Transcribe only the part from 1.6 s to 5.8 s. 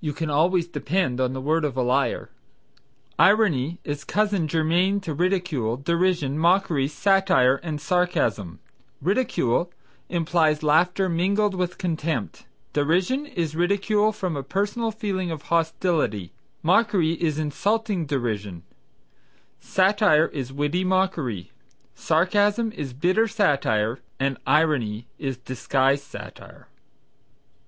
of a liar." Irony is cousin germain to ridicule,